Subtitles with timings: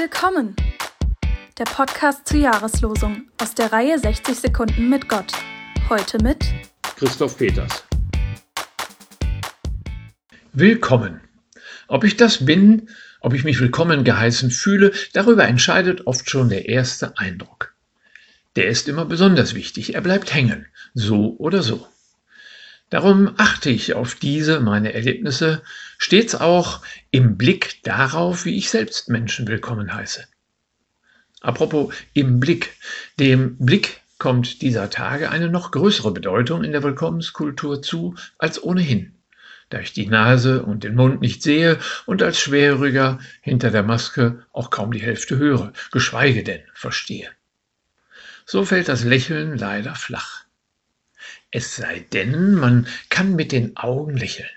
[0.00, 0.54] Willkommen!
[1.58, 5.32] Der Podcast zur Jahreslosung aus der Reihe 60 Sekunden mit Gott.
[5.88, 6.44] Heute mit
[6.96, 7.82] Christoph Peters.
[10.52, 11.20] Willkommen.
[11.88, 12.88] Ob ich das bin,
[13.22, 17.74] ob ich mich willkommen geheißen fühle, darüber entscheidet oft schon der erste Eindruck.
[18.54, 21.88] Der ist immer besonders wichtig, er bleibt hängen, so oder so.
[22.90, 25.62] Darum achte ich auf diese meine Erlebnisse
[25.98, 26.80] stets auch
[27.10, 30.24] im Blick darauf, wie ich selbst Menschen willkommen heiße.
[31.42, 32.76] Apropos im Blick,
[33.20, 39.14] dem Blick kommt dieser Tage eine noch größere Bedeutung in der Willkommenskultur zu als ohnehin,
[39.68, 44.46] da ich die Nase und den Mund nicht sehe und als Schwerhöriger hinter der Maske
[44.52, 47.28] auch kaum die Hälfte höre, geschweige denn verstehe.
[48.46, 50.47] So fällt das Lächeln leider flach.
[51.50, 54.48] Es sei denn, man kann mit den Augen lächeln.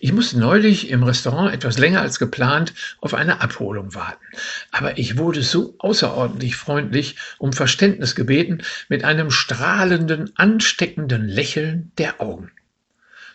[0.00, 4.24] Ich musste neulich im Restaurant etwas länger als geplant auf eine Abholung warten.
[4.70, 12.20] Aber ich wurde so außerordentlich freundlich um Verständnis gebeten mit einem strahlenden, ansteckenden Lächeln der
[12.20, 12.50] Augen,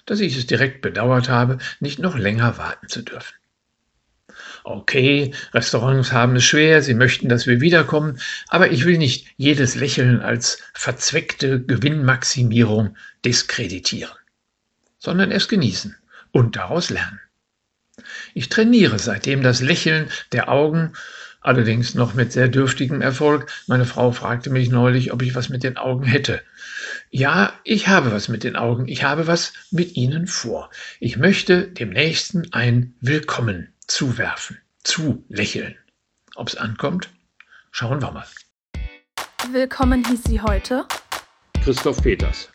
[0.06, 3.36] dass ich es direkt bedauert habe, nicht noch länger warten zu dürfen.
[4.66, 9.76] Okay, Restaurants haben es schwer, sie möchten, dass wir wiederkommen, aber ich will nicht jedes
[9.76, 14.16] Lächeln als verzweckte Gewinnmaximierung diskreditieren,
[15.00, 15.98] sondern es genießen
[16.32, 17.20] und daraus lernen.
[18.34, 20.94] Ich trainiere seitdem das Lächeln der Augen,
[21.42, 23.52] allerdings noch mit sehr dürftigem Erfolg.
[23.68, 26.42] Meine Frau fragte mich neulich, ob ich was mit den Augen hätte.
[27.12, 30.70] Ja, ich habe was mit den Augen, ich habe was mit ihnen vor.
[31.02, 35.78] Ich möchte dem Nächsten ein Willkommen zuwerfen, zu lächeln.
[36.36, 37.12] Ob es ankommt?
[37.70, 38.26] Schauen wir mal.
[39.52, 40.88] Willkommen hieß sie heute
[41.64, 42.53] Christoph Peters.